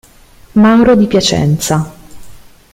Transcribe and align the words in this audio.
Mauro 0.53 0.95
di 0.95 1.05
Piacenza 1.05 1.93